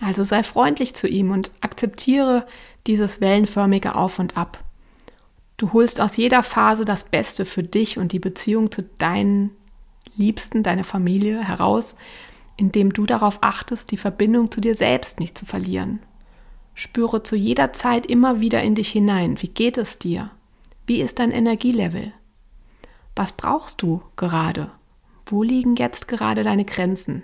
Also 0.00 0.24
sei 0.24 0.42
freundlich 0.42 0.94
zu 0.94 1.06
ihm 1.06 1.30
und 1.30 1.50
akzeptiere 1.60 2.46
dieses 2.86 3.20
wellenförmige 3.20 3.94
Auf 3.94 4.18
und 4.18 4.36
Ab. 4.36 4.62
Du 5.56 5.72
holst 5.72 6.00
aus 6.00 6.16
jeder 6.16 6.42
Phase 6.42 6.84
das 6.84 7.04
Beste 7.04 7.44
für 7.44 7.62
dich 7.62 7.98
und 7.98 8.12
die 8.12 8.18
Beziehung 8.18 8.72
zu 8.72 8.82
deinen 8.98 9.50
Liebsten, 10.16 10.62
deiner 10.62 10.84
Familie 10.84 11.46
heraus, 11.46 11.96
indem 12.56 12.92
du 12.92 13.06
darauf 13.06 13.38
achtest, 13.40 13.90
die 13.90 13.96
Verbindung 13.96 14.50
zu 14.50 14.60
dir 14.60 14.74
selbst 14.74 15.20
nicht 15.20 15.38
zu 15.38 15.46
verlieren. 15.46 16.00
Spüre 16.74 17.22
zu 17.22 17.36
jeder 17.36 17.72
Zeit 17.72 18.06
immer 18.06 18.40
wieder 18.40 18.62
in 18.62 18.74
dich 18.74 18.90
hinein. 18.90 19.40
Wie 19.40 19.48
geht 19.48 19.78
es 19.78 19.98
dir? 19.98 20.30
Wie 20.86 21.00
ist 21.00 21.20
dein 21.20 21.30
Energielevel? 21.30 22.12
Was 23.16 23.32
brauchst 23.32 23.80
du 23.82 24.02
gerade? 24.16 24.70
Wo 25.26 25.42
liegen 25.42 25.76
jetzt 25.76 26.08
gerade 26.08 26.42
deine 26.42 26.64
Grenzen? 26.64 27.22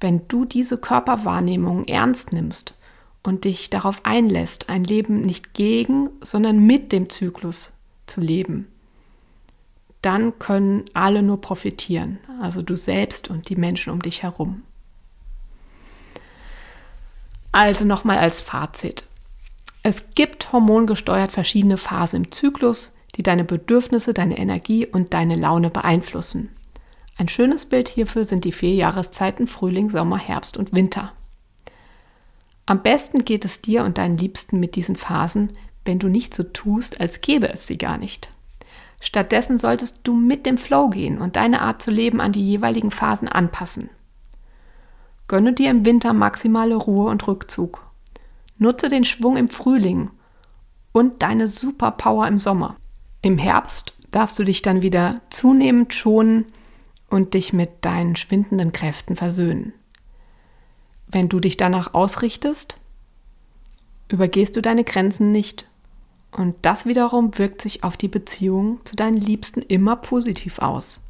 Wenn 0.00 0.28
du 0.28 0.44
diese 0.44 0.78
Körperwahrnehmung 0.78 1.86
ernst 1.86 2.32
nimmst 2.32 2.74
und 3.22 3.44
dich 3.44 3.68
darauf 3.68 4.04
einlässt, 4.04 4.68
ein 4.68 4.84
Leben 4.84 5.22
nicht 5.22 5.54
gegen, 5.54 6.10
sondern 6.20 6.64
mit 6.64 6.92
dem 6.92 7.10
Zyklus 7.10 7.72
zu 8.06 8.20
leben, 8.20 8.68
dann 10.02 10.38
können 10.38 10.84
alle 10.94 11.22
nur 11.22 11.40
profitieren, 11.40 12.20
also 12.40 12.62
du 12.62 12.76
selbst 12.76 13.28
und 13.28 13.48
die 13.48 13.56
Menschen 13.56 13.92
um 13.92 14.00
dich 14.00 14.22
herum. 14.22 14.62
Also 17.50 17.84
nochmal 17.84 18.18
als 18.18 18.40
Fazit. 18.40 19.04
Es 19.82 20.10
gibt 20.10 20.52
hormongesteuert 20.52 21.32
verschiedene 21.32 21.76
Phasen 21.76 22.24
im 22.24 22.32
Zyklus, 22.32 22.92
die 23.18 23.22
deine 23.24 23.44
Bedürfnisse, 23.44 24.14
deine 24.14 24.38
Energie 24.38 24.86
und 24.86 25.12
deine 25.12 25.34
Laune 25.34 25.70
beeinflussen. 25.70 26.50
Ein 27.16 27.28
schönes 27.28 27.66
Bild 27.66 27.88
hierfür 27.88 28.24
sind 28.24 28.44
die 28.44 28.52
vier 28.52 28.74
Jahreszeiten 28.74 29.48
Frühling, 29.48 29.90
Sommer, 29.90 30.18
Herbst 30.18 30.56
und 30.56 30.72
Winter. 30.72 31.12
Am 32.64 32.80
besten 32.82 33.24
geht 33.24 33.44
es 33.44 33.60
dir 33.60 33.82
und 33.84 33.98
deinen 33.98 34.16
Liebsten 34.16 34.60
mit 34.60 34.76
diesen 34.76 34.94
Phasen, 34.94 35.52
wenn 35.84 35.98
du 35.98 36.08
nicht 36.08 36.32
so 36.32 36.44
tust, 36.44 37.00
als 37.00 37.20
gäbe 37.20 37.52
es 37.52 37.66
sie 37.66 37.76
gar 37.76 37.98
nicht. 37.98 38.30
Stattdessen 39.00 39.58
solltest 39.58 40.00
du 40.04 40.14
mit 40.14 40.46
dem 40.46 40.56
Flow 40.56 40.88
gehen 40.88 41.18
und 41.18 41.34
deine 41.34 41.62
Art 41.62 41.82
zu 41.82 41.90
leben 41.90 42.20
an 42.20 42.30
die 42.30 42.46
jeweiligen 42.46 42.92
Phasen 42.92 43.26
anpassen. 43.26 43.90
Gönne 45.26 45.54
dir 45.54 45.70
im 45.70 45.84
Winter 45.84 46.12
maximale 46.12 46.76
Ruhe 46.76 47.10
und 47.10 47.26
Rückzug. 47.26 47.84
Nutze 48.58 48.88
den 48.88 49.04
Schwung 49.04 49.36
im 49.36 49.48
Frühling 49.48 50.10
und 50.92 51.22
deine 51.22 51.48
Superpower 51.48 52.28
im 52.28 52.38
Sommer. 52.38 52.76
Im 53.22 53.38
Herbst 53.38 53.94
darfst 54.10 54.38
du 54.38 54.44
dich 54.44 54.62
dann 54.62 54.82
wieder 54.82 55.20
zunehmend 55.30 55.94
schonen 55.94 56.46
und 57.10 57.34
dich 57.34 57.52
mit 57.52 57.84
deinen 57.84 58.16
schwindenden 58.16 58.72
Kräften 58.72 59.16
versöhnen. 59.16 59.72
Wenn 61.06 61.28
du 61.28 61.40
dich 61.40 61.56
danach 61.56 61.94
ausrichtest, 61.94 62.78
übergehst 64.08 64.56
du 64.56 64.62
deine 64.62 64.84
Grenzen 64.84 65.32
nicht 65.32 65.66
und 66.30 66.54
das 66.62 66.86
wiederum 66.86 67.36
wirkt 67.38 67.62
sich 67.62 67.84
auf 67.84 67.96
die 67.96 68.08
Beziehung 68.08 68.80
zu 68.84 68.94
deinen 68.94 69.16
Liebsten 69.16 69.62
immer 69.62 69.96
positiv 69.96 70.58
aus. 70.58 71.00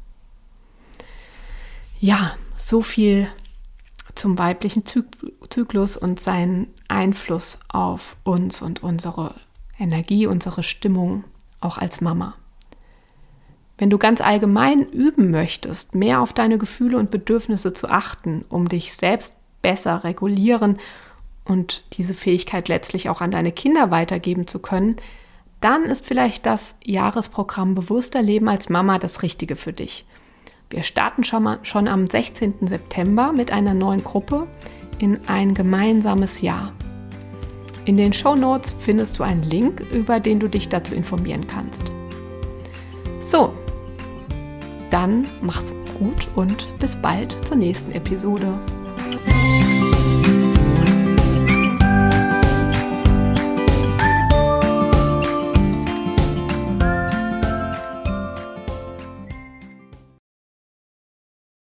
Ja, 1.99 2.35
so 2.57 2.81
viel 2.81 3.27
zum 4.15 4.37
weiblichen 4.37 4.83
Zyklus 4.85 5.97
und 5.97 6.19
seinen 6.19 6.67
Einfluss 6.87 7.59
auf 7.67 8.15
uns 8.23 8.61
und 8.61 8.83
unsere 8.83 9.35
Energie, 9.77 10.27
unsere 10.27 10.63
Stimmung, 10.63 11.25
auch 11.61 11.77
als 11.77 12.01
Mama. 12.01 12.35
Wenn 13.77 13.89
du 13.89 13.97
ganz 13.97 14.19
allgemein 14.19 14.85
üben 14.85 15.31
möchtest, 15.31 15.95
mehr 15.95 16.21
auf 16.21 16.33
deine 16.33 16.57
Gefühle 16.57 16.97
und 16.97 17.11
Bedürfnisse 17.11 17.73
zu 17.73 17.89
achten, 17.89 18.43
um 18.49 18.67
dich 18.67 18.93
selbst 18.93 19.35
besser 19.61 20.03
regulieren 20.03 20.79
und 21.45 21.83
diese 21.93 22.13
Fähigkeit 22.13 22.67
letztlich 22.67 23.09
auch 23.09 23.21
an 23.21 23.31
deine 23.31 23.51
Kinder 23.51 23.89
weitergeben 23.89 24.47
zu 24.47 24.59
können, 24.59 24.97
dann 25.61 25.85
ist 25.85 26.05
vielleicht 26.05 26.45
das 26.45 26.77
Jahresprogramm 26.83 27.75
Bewusster 27.75 28.21
Leben 28.21 28.49
als 28.49 28.69
Mama 28.69 28.99
das 28.99 29.23
Richtige 29.23 29.55
für 29.55 29.73
dich. 29.73 30.05
Wir 30.69 30.83
starten 30.83 31.23
schon, 31.23 31.43
mal, 31.43 31.59
schon 31.63 31.87
am 31.87 32.07
16. 32.07 32.67
September 32.67 33.33
mit 33.33 33.51
einer 33.51 33.73
neuen 33.73 34.03
Gruppe 34.03 34.47
in 34.99 35.27
ein 35.27 35.53
gemeinsames 35.53 36.41
Jahr. 36.41 36.73
In 37.89 37.97
den 37.97 38.13
Show 38.13 38.35
Notes 38.35 38.75
findest 38.81 39.17
du 39.17 39.23
einen 39.23 39.41
Link, 39.41 39.81
über 39.91 40.19
den 40.19 40.39
du 40.39 40.47
dich 40.47 40.69
dazu 40.69 40.93
informieren 40.93 41.47
kannst. 41.47 41.91
So, 43.19 43.51
dann 44.91 45.25
mach's 45.41 45.73
gut 45.97 46.27
und 46.35 46.67
bis 46.77 46.95
bald 46.95 47.35
zur 47.47 47.57
nächsten 47.57 47.91
Episode. 47.93 48.53